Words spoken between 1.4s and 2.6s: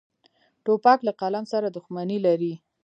سره دښمني لري.